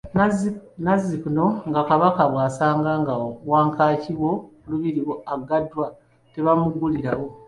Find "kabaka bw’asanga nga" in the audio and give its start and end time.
1.89-3.13